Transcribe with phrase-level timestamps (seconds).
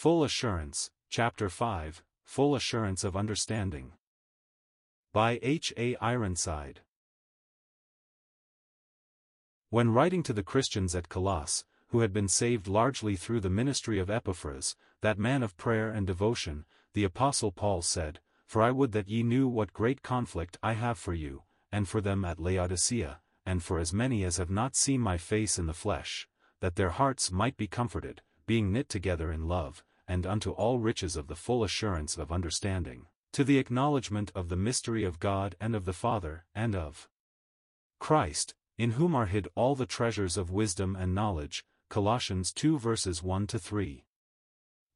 [0.00, 3.92] Full Assurance, Chapter 5, Full Assurance of Understanding.
[5.12, 5.74] By H.
[5.76, 5.94] A.
[5.96, 6.80] Ironside.
[9.68, 13.98] When writing to the Christians at Colosse, who had been saved largely through the ministry
[13.98, 18.92] of Epaphras, that man of prayer and devotion, the Apostle Paul said, For I would
[18.92, 23.20] that ye knew what great conflict I have for you, and for them at Laodicea,
[23.44, 26.26] and for as many as have not seen my face in the flesh,
[26.60, 31.14] that their hearts might be comforted, being knit together in love, and unto all riches
[31.14, 35.76] of the full assurance of understanding, to the acknowledgement of the mystery of God and
[35.76, 37.08] of the Father, and of
[38.00, 43.22] Christ, in whom are hid all the treasures of wisdom and knowledge, Colossians 2 verses
[43.22, 44.04] 1 to 3.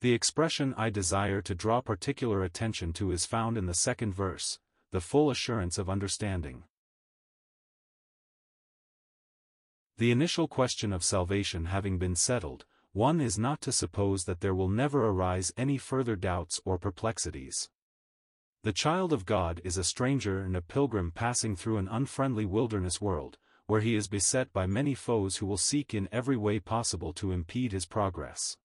[0.00, 4.58] The expression I desire to draw particular attention to is found in the second verse,
[4.90, 6.64] the full assurance of understanding.
[9.96, 12.64] The initial question of salvation having been settled,
[12.94, 17.68] one is not to suppose that there will never arise any further doubts or perplexities.
[18.62, 23.00] The child of God is a stranger and a pilgrim passing through an unfriendly wilderness
[23.00, 27.12] world, where he is beset by many foes who will seek in every way possible
[27.14, 28.56] to impede his progress.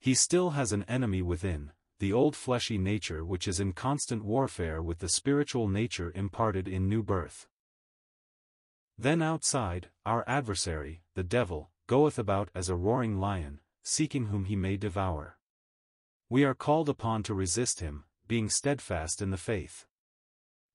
[0.00, 4.82] He still has an enemy within, the old fleshy nature which is in constant warfare
[4.82, 7.46] with the spiritual nature imparted in new birth.
[8.96, 14.56] Then outside, our adversary, the devil, goeth about as a roaring lion, seeking whom he
[14.56, 15.36] may devour.
[16.28, 19.86] We are called upon to resist him, being steadfast in the faith.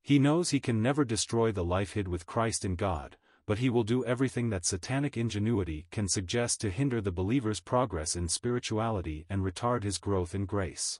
[0.02, 3.70] He knows he can never destroy the life hid with Christ in God, but he
[3.70, 9.26] will do everything that satanic ingenuity can suggest to hinder the believer's progress in spirituality
[9.30, 11.00] and retard his growth in grace.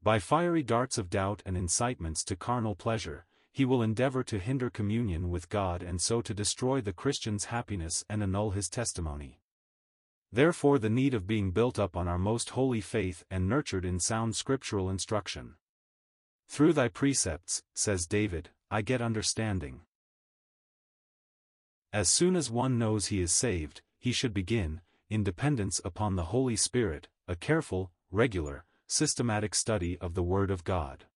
[0.00, 3.26] By fiery darts of doubt and incitements to carnal pleasure,
[3.58, 8.04] he will endeavor to hinder communion with God and so to destroy the Christian's happiness
[8.08, 9.40] and annul his testimony.
[10.30, 13.98] Therefore the need of being built up on our most holy faith and nurtured in
[13.98, 15.56] sound scriptural instruction.
[16.48, 19.80] Through thy precepts, says David, I get understanding.
[21.92, 26.26] As soon as one knows he is saved, he should begin, in dependence upon the
[26.26, 31.06] Holy Spirit, a careful, regular, systematic study of the Word of God.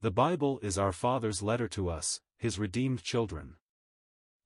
[0.00, 3.56] The Bible is our Father's letter to us, His redeemed children.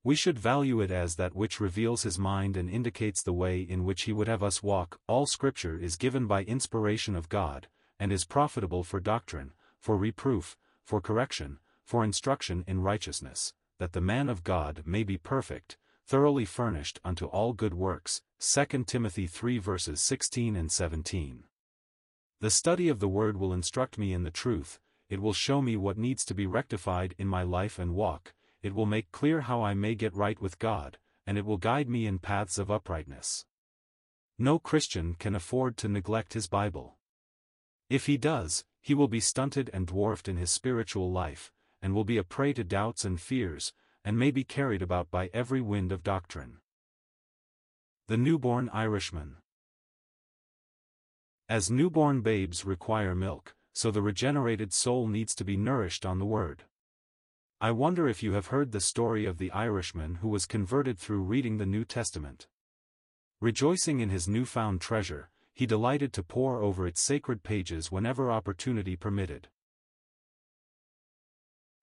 [0.03, 3.83] We should value it as that which reveals His mind and indicates the way in
[3.83, 4.99] which He would have us walk.
[5.05, 7.67] All Scripture is given by inspiration of God,
[7.99, 14.01] and is profitable for doctrine, for reproof, for correction, for instruction in righteousness, that the
[14.01, 18.23] man of God may be perfect, thoroughly furnished unto all good works.
[18.39, 21.43] 2 Timothy 3 verses 16 and 17.
[22.39, 24.79] The study of the Word will instruct me in the truth,
[25.13, 28.73] it will show me what needs to be rectified in my life and walk, it
[28.73, 30.97] will make clear how I may get right with God,
[31.27, 33.45] and it will guide me in paths of uprightness.
[34.39, 36.97] No Christian can afford to neglect his Bible.
[37.91, 42.05] If he does, he will be stunted and dwarfed in his spiritual life, and will
[42.05, 43.71] be a prey to doubts and fears,
[44.03, 46.57] and may be carried about by every wind of doctrine.
[48.07, 49.37] The Newborn Irishman
[51.47, 56.25] As newborn babes require milk, so the regenerated soul needs to be nourished on the
[56.25, 56.63] Word.
[57.59, 61.23] I wonder if you have heard the story of the Irishman who was converted through
[61.23, 62.47] reading the New Testament.
[63.41, 68.95] Rejoicing in his newfound treasure, he delighted to pore over its sacred pages whenever opportunity
[68.95, 69.49] permitted.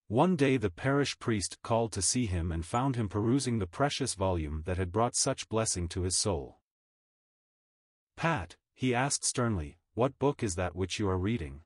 [0.08, 4.14] One day the parish priest called to see him and found him perusing the precious
[4.14, 6.58] volume that had brought such blessing to his soul.
[8.16, 11.62] Pat, he asked sternly, what book is that which you are reading?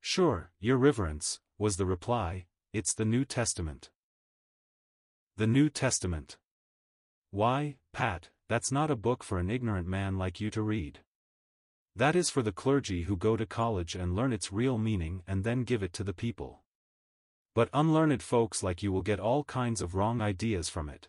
[0.00, 3.90] Sure, your reverence, was the reply, it's the New Testament.
[5.36, 6.36] The New Testament.
[7.30, 11.00] Why, Pat, that's not a book for an ignorant man like you to read.
[11.94, 15.44] That is for the clergy who go to college and learn its real meaning and
[15.44, 16.62] then give it to the people.
[17.54, 21.08] But unlearned folks like you will get all kinds of wrong ideas from it.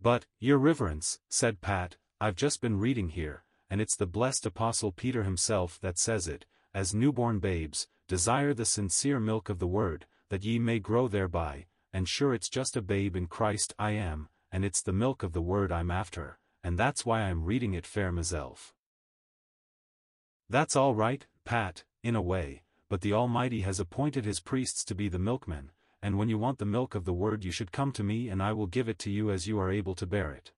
[0.00, 4.92] But, your reverence, said Pat, I've just been reading here, and it's the blessed Apostle
[4.92, 10.04] Peter himself that says it, as newborn babes, desire the sincere milk of the word,
[10.28, 14.28] that ye may grow thereby, and sure it's just a babe in Christ I am,
[14.52, 17.86] and it's the milk of the word I'm after, and that's why I'm reading it
[17.86, 18.74] fair myself.
[20.50, 24.94] That's all right, Pat, in a way, but the Almighty has appointed his priests to
[24.94, 25.70] be the milkmen,
[26.02, 28.42] and when you want the milk of the word you should come to me and
[28.42, 30.52] I will give it to you as you are able to bear it.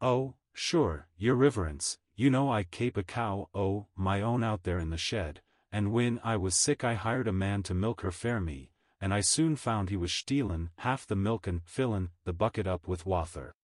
[0.00, 4.78] Oh, sure, your reverence, you know I cape a cow, oh, my own out there
[4.78, 8.12] in the shed, and when I was sick I hired a man to milk her
[8.12, 8.70] fair me,
[9.00, 12.86] and I soon found he was stealin' half the milk and fillin' the bucket up
[12.86, 13.54] with wather.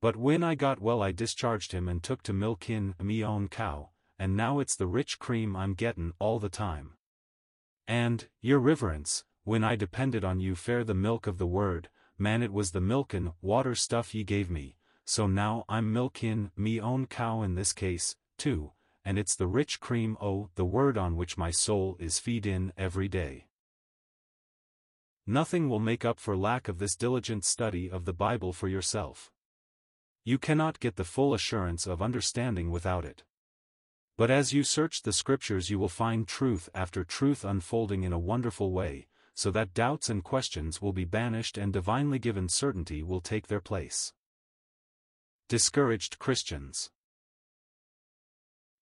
[0.00, 3.90] But when I got well I discharged him and took to milkin' me own cow,
[4.18, 6.92] and now it's the rich cream I'm gettin' all the time.
[7.88, 12.42] And, your riverence, when I depended on you fair the milk of the word, man
[12.42, 17.06] it was the milkin' water stuff ye gave me, so now I'm milkin' me own
[17.06, 18.72] cow in this case, too,
[19.04, 22.72] and it's the rich cream o' the word on which my soul is feed in
[22.76, 23.46] every day.
[25.26, 29.30] Nothing will make up for lack of this diligent study of the Bible for yourself.
[30.24, 33.24] You cannot get the full assurance of understanding without it.
[34.16, 38.18] But as you search the scriptures you will find truth after truth unfolding in a
[38.18, 43.20] wonderful way, so that doubts and questions will be banished and divinely given certainty will
[43.20, 44.12] take their place.
[45.46, 46.90] Discouraged Christians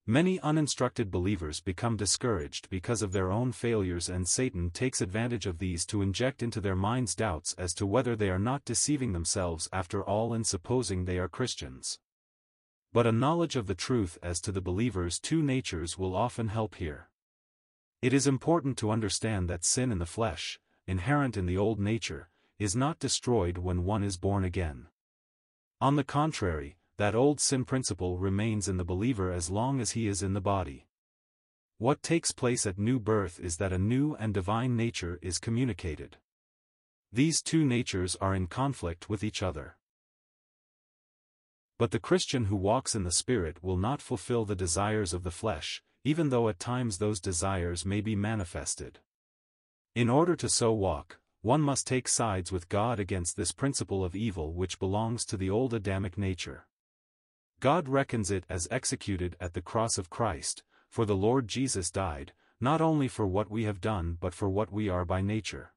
[0.07, 5.59] Many uninstructed believers become discouraged because of their own failures and Satan takes advantage of
[5.59, 9.69] these to inject into their minds doubts as to whether they are not deceiving themselves
[9.73, 11.99] after all in supposing they are Christians.
[12.93, 16.77] But a knowledge of the truth as to the believer's two natures will often help
[16.77, 17.09] here.
[18.01, 22.29] It is important to understand that sin in the flesh, inherent in the old nature,
[22.61, 24.87] is not destroyed when one is born again.
[25.83, 30.07] On the contrary, that old sin principle remains in the believer as long as he
[30.07, 30.87] is in the body.
[31.79, 36.19] What takes place at new birth is that a new and divine nature is communicated.
[37.13, 39.77] These two natures are in conflict with each other.
[41.81, 45.33] But the Christian who walks in the Spirit will not fulfill the desires of the
[45.33, 49.01] flesh, even though at times those desires may be manifested.
[49.97, 54.15] In order to so walk, one must take sides with God against this principle of
[54.15, 56.67] evil which belongs to the old Adamic nature.
[57.59, 62.33] God reckons it as executed at the cross of Christ, for the Lord Jesus died,
[62.61, 65.73] not only for what we have done but for what we are by nature.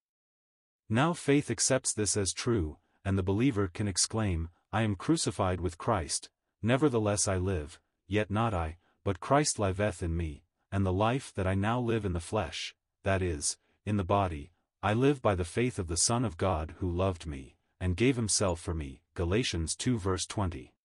[0.87, 5.79] Now faith accepts this as true, and the believer can exclaim, I am crucified with
[5.79, 6.29] Christ,
[6.61, 11.47] nevertheless I live, yet not I, but Christ liveth in me, and the life that
[11.47, 14.51] I now live in the flesh, that is, in the body,
[14.85, 18.17] I live by the faith of the Son of God who loved me, and gave
[18.17, 19.01] himself for me.
[19.15, 20.75] Galatians 2 verse 20.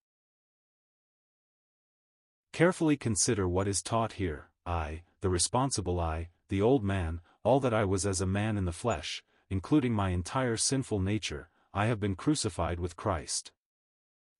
[2.54, 7.74] Carefully consider what is taught here, I, the responsible I, the old man, all that
[7.74, 12.00] I was as a man in the flesh, including my entire sinful nature, I have
[12.00, 13.52] been crucified with Christ.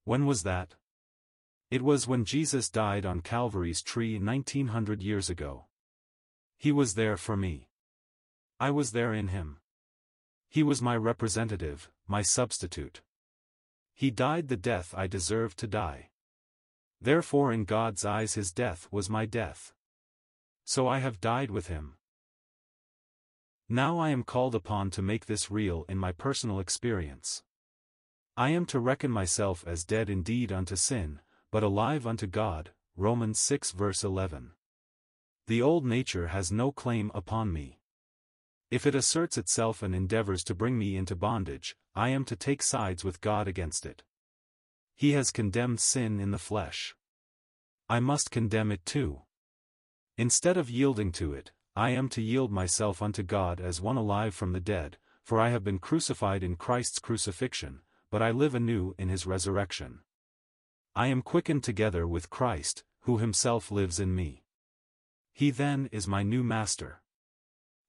[0.05, 0.77] When was that?
[1.71, 5.67] It was when Jesus died on Calvary's tree 1900 years ago.
[6.57, 7.70] He was there for me.
[8.61, 9.57] I was there in him.
[10.51, 13.01] He was my representative, my substitute.
[13.95, 16.11] He died the death I deserved to die.
[17.01, 19.73] Therefore in God's eyes his death was my death.
[20.67, 21.95] So I have died with him.
[23.67, 27.43] Now I am called upon to make this real in my personal experience.
[28.37, 31.21] I am to reckon myself as dead indeed unto sin,
[31.51, 34.51] but alive unto God, Romans 6 verse 11.
[35.47, 37.80] The old nature has no claim upon me.
[38.71, 42.63] If it asserts itself and endeavors to bring me into bondage, I am to take
[42.63, 44.05] sides with God against it.
[44.95, 46.95] He has condemned sin in the flesh.
[47.89, 49.23] I must condemn it too.
[50.17, 54.35] Instead of yielding to it, I am to yield myself unto God as one alive
[54.35, 57.81] from the dead, for I have been crucified in Christ's crucifixion,
[58.11, 60.01] but I live anew in his resurrection.
[60.95, 64.45] I am quickened together with Christ, who himself lives in me.
[65.33, 67.00] He then is my new master.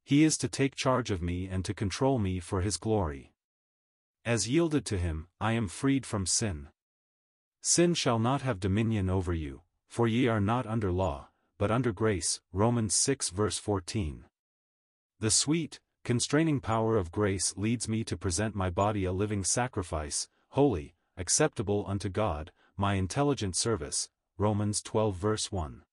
[0.04, 3.34] He is to take charge of me and to control me for his glory.
[4.26, 6.68] As yielded to him, I am freed from sin.
[7.62, 11.92] Sin shall not have dominion over you, for ye are not under law, but under
[11.92, 12.42] grace.
[12.52, 14.26] Romans 6 verse 14.
[15.20, 20.28] The sweet, constraining power of grace leads me to present my body a living sacrifice,
[20.50, 24.10] holy, acceptable unto God, my intelligent service.
[24.38, 25.84] Romans 12 verse 1.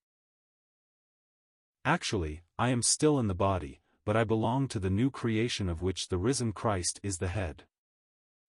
[1.85, 5.83] Actually, I am still in the body, but I belong to the new creation of
[5.83, 7.65] which the risen Christ is the head.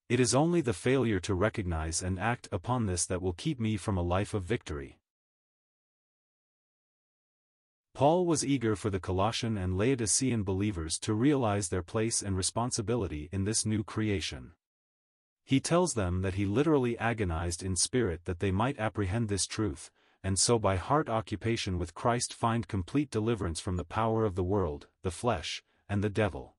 [0.07, 3.75] It is only the failure to recognize and act upon this that will keep me
[3.75, 4.99] from a life of victory.
[7.93, 13.27] Paul was eager for the Colossian and Laodicean believers to realize their place and responsibility
[13.33, 14.53] in this new creation.
[15.43, 19.91] He tells them that he literally agonized in spirit that they might apprehend this truth,
[20.23, 24.43] and so by heart occupation with Christ find complete deliverance from the power of the
[24.43, 26.55] world, the flesh, and the devil.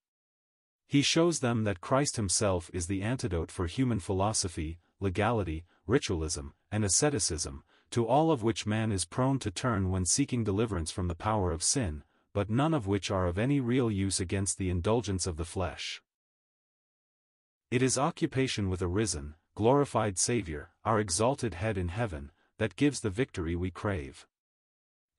[0.87, 6.85] He shows them that Christ himself is the antidote for human philosophy, legality, ritualism, and
[6.85, 11.15] asceticism, to all of which man is prone to turn when seeking deliverance from the
[11.15, 12.03] power of sin,
[12.33, 16.01] but none of which are of any real use against the indulgence of the flesh.
[17.71, 23.01] It is occupation with a risen, glorified Saviour, our exalted head in heaven, that gives
[23.01, 24.27] the victory we crave.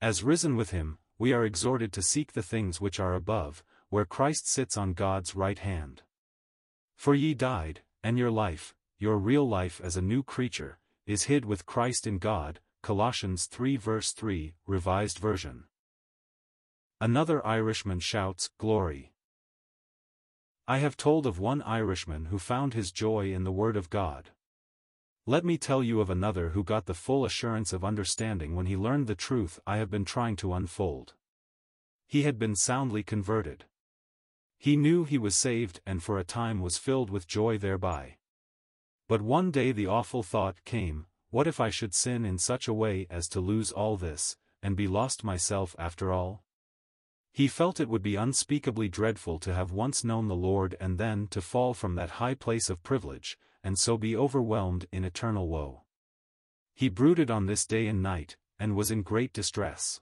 [0.00, 4.04] As risen with him, we are exhorted to seek the things which are above, where
[4.04, 6.02] Christ sits on God's right hand.
[6.94, 11.44] For ye died, and your life, your real life as a new creature, is hid
[11.44, 15.64] with Christ in God, Colossians 3 verse 3, Revised Version.
[17.00, 19.14] Another Irishman shouts, Glory.
[20.68, 24.30] I have told of one Irishman who found his joy in the Word of God.
[25.24, 28.76] Let me tell you of another who got the full assurance of understanding when he
[28.76, 31.14] learned the truth I have been trying to unfold.
[32.08, 33.66] He had been soundly converted.
[34.58, 38.16] He knew he was saved and for a time was filled with joy thereby.
[39.06, 42.74] But one day the awful thought came, what if I should sin in such a
[42.74, 46.42] way as to lose all this, and be lost myself after all?
[47.32, 51.28] He felt it would be unspeakably dreadful to have once known the Lord and then
[51.28, 55.82] to fall from that high place of privilege, and so be overwhelmed in eternal woe.
[56.74, 60.00] He brooded on this day and night, and was in great distress.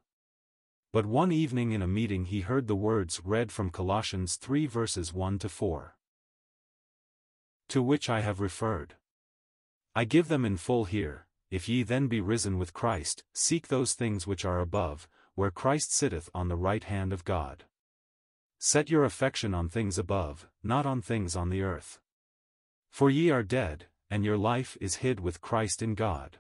[0.93, 5.15] But one evening in a meeting he heard the words read from Colossians 3 verses
[5.15, 5.97] 1 to 4.
[7.69, 8.97] To which I have referred.
[9.95, 13.95] I give them in full here, if ye then be risen with Christ, seek those
[13.95, 17.65] things which are above, where Christ sitteth on the right hand of God.
[18.59, 21.99] Set your affection on things above, not on things on the earth.
[22.91, 26.39] For ye are dead, and your life is hid with Christ in God.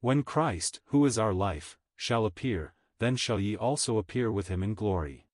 [0.00, 4.62] When Christ, who is our life, shall appear, then shall ye also appear with him
[4.62, 5.26] in glory.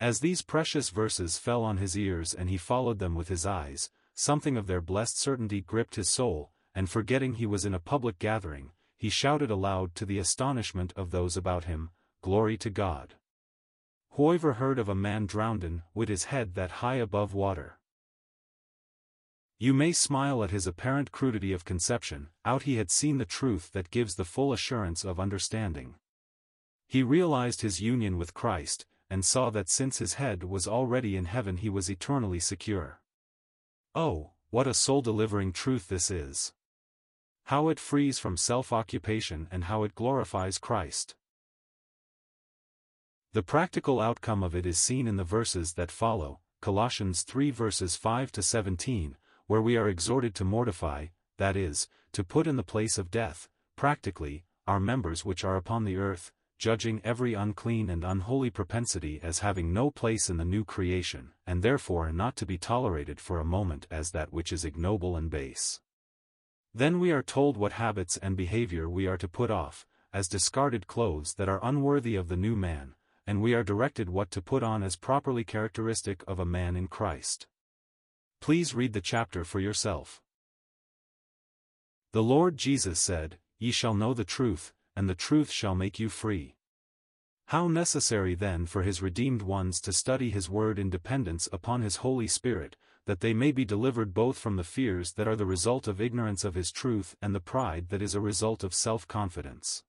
[0.00, 3.90] As these precious verses fell on his ears and he followed them with his eyes,
[4.14, 8.18] something of their blessed certainty gripped his soul, and forgetting he was in a public
[8.18, 11.90] gathering, he shouted aloud to the astonishment of those about him,
[12.22, 13.14] Glory to God!
[14.10, 17.78] Who ever heard of a man drownden, with his head that high above water?
[19.58, 23.72] You may smile at his apparent crudity of conception, out he had seen the truth
[23.72, 25.94] that gives the full assurance of understanding.
[26.88, 31.26] He realized his union with Christ, and saw that since his head was already in
[31.26, 33.00] heaven he was eternally secure.
[33.94, 36.52] Oh, what a soul-delivering truth this is!
[37.44, 41.14] How it frees from self-occupation and how it glorifies Christ.
[43.32, 47.96] The practical outcome of it is seen in the verses that follow, Colossians 3 verses
[47.96, 51.06] 5 to 17, where we are exhorted to mortify,
[51.38, 55.84] that is, to put in the place of death, practically, our members which are upon
[55.84, 60.64] the earth, judging every unclean and unholy propensity as having no place in the new
[60.64, 65.16] creation, and therefore not to be tolerated for a moment as that which is ignoble
[65.16, 65.80] and base.
[66.72, 70.86] Then we are told what habits and behavior we are to put off, as discarded
[70.86, 72.94] clothes that are unworthy of the new man,
[73.26, 76.86] and we are directed what to put on as properly characteristic of a man in
[76.86, 77.46] Christ.
[78.44, 80.20] Please read the chapter for yourself.
[82.12, 86.10] The Lord Jesus said, Ye shall know the truth, and the truth shall make you
[86.10, 86.56] free.
[87.46, 91.96] How necessary then for his redeemed ones to study his word in dependence upon his
[92.04, 95.88] Holy Spirit, that they may be delivered both from the fears that are the result
[95.88, 99.84] of ignorance of his truth and the pride that is a result of self-confidence.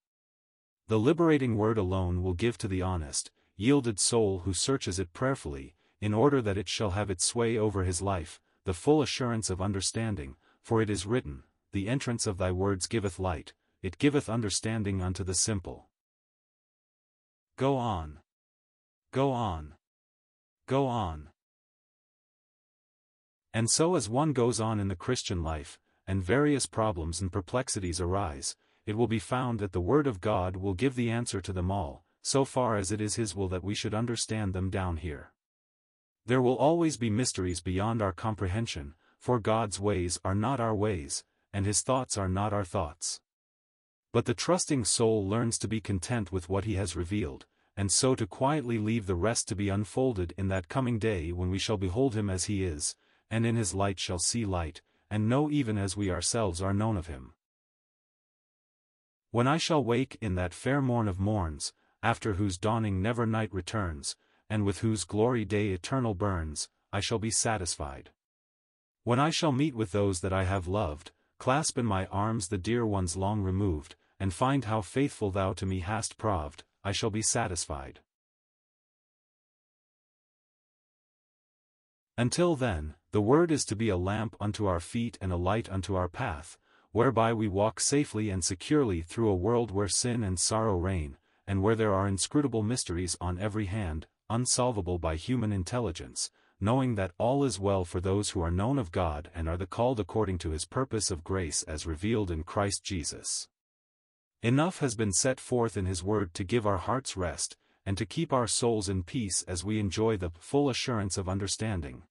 [0.88, 5.76] The liberating word alone will give to the honest, yielded soul who searches it prayerfully,
[6.00, 9.62] in order that it shall have its sway over his life, the full assurance of
[9.62, 15.02] understanding, for it is written, The entrance of thy words giveth light, it giveth understanding
[15.02, 15.88] unto the simple.
[17.58, 18.20] Go on.
[19.14, 19.76] Go on.
[20.68, 21.30] Go on.
[23.54, 28.02] And so as one goes on in the Christian life, and various problems and perplexities
[28.02, 28.56] arise,
[28.86, 31.72] it will be found that the Word of God will give the answer to them
[31.72, 35.32] all, so far as it is His will that we should understand them down here.
[36.28, 41.24] There will always be mysteries beyond our comprehension, for God's ways are not our ways,
[41.54, 43.22] and his thoughts are not our thoughts.
[44.12, 47.46] But the trusting soul learns to be content with what he has revealed,
[47.78, 51.50] and so to quietly leave the rest to be unfolded in that coming day when
[51.50, 52.96] we shall behold him as he is,
[53.30, 56.98] and in his light shall see light, and know even as we ourselves are known
[56.98, 57.34] of him.
[59.32, 63.54] When I shall wake in that fair morn of morns, after whose dawning never night
[63.54, 64.16] returns,
[64.50, 68.12] and with whose glory day eternal burns, I shall be satisfied.
[69.04, 72.58] When I shall meet with those that I have loved, clasp in my arms the
[72.58, 77.10] dear ones long removed, and find how faithful thou to me hast proved, I shall
[77.10, 78.00] be satisfied.
[82.18, 85.70] Until then, the word is to be a lamp unto our feet and a light
[85.70, 86.58] unto our path,
[86.92, 91.62] whereby we walk safely and securely through a world where sin and sorrow reign, and
[91.62, 97.44] where there are inscrutable mysteries on every hand, unsolvable by human intelligence, knowing that all
[97.44, 100.52] is well for those who are known of God and are the called according to
[100.52, 103.48] his purpose of grace as revealed in Christ Jesus.
[104.42, 108.06] Enough has been set forth in his word to give our hearts rest, and to
[108.06, 112.04] keep our souls in peace as we enjoy the full assurance of understanding.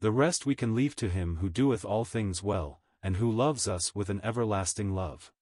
[0.00, 3.66] The rest we can leave to him who doeth all things well, and who loves
[3.66, 5.32] us with an everlasting love.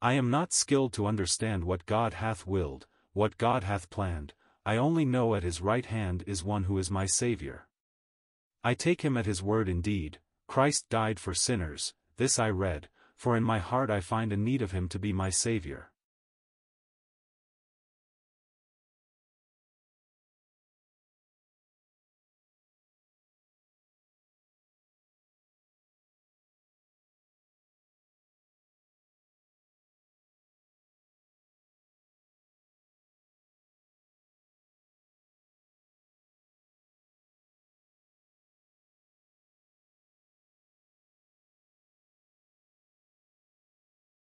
[0.00, 4.34] I am not skilled to understand what God hath willed, what God hath planned,
[4.66, 7.66] I only know at his right hand is one who is my Saviour.
[8.62, 10.18] I take him at his word indeed,
[10.48, 14.60] Christ died for sinners, this I read, for in my heart I find a need
[14.60, 15.90] of him to be my Saviour.